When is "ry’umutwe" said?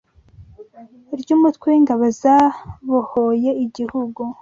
1.19-1.65